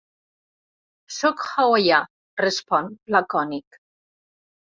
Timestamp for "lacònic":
3.19-3.79